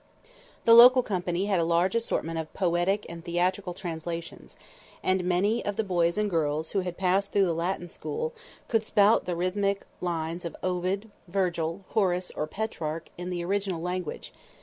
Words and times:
The 0.63 0.73
local 0.73 1.03
company 1.03 1.45
had 1.45 1.59
a 1.59 1.63
large 1.63 1.93
assortment 1.93 2.39
of 2.39 2.51
poetic 2.55 3.05
and 3.07 3.23
theatrical 3.23 3.75
translations, 3.75 4.57
and 5.03 5.23
many 5.23 5.63
of 5.63 5.75
the 5.75 5.83
boys 5.83 6.17
and 6.17 6.27
girls 6.27 6.71
who 6.71 6.79
had 6.79 6.97
passed 6.97 7.31
through 7.31 7.45
the 7.45 7.53
Latin 7.53 7.87
school, 7.87 8.33
could 8.67 8.83
"spout" 8.83 9.25
the 9.25 9.35
rhythmic 9.35 9.85
lines 10.01 10.43
of 10.43 10.55
Ovid, 10.63 11.11
Virgil, 11.27 11.85
Horace 11.89 12.31
or 12.35 12.47
Petrarch 12.47 13.09
in 13.15 13.29
the 13.29 13.45
original 13.45 13.79
language. 13.79 14.33